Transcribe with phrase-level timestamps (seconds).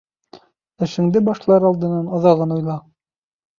[0.85, 2.81] Эшеңде башлар алдынан аҙағын уйла.